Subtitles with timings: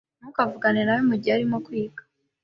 [0.19, 2.01] Ntukavugane nawe mugihe arimo kwiga.